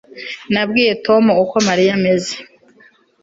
Nabwiye 0.53 0.93
Tom 1.05 1.23
uko 1.43 1.55
Mariya 1.67 1.91
ameze 1.97 2.33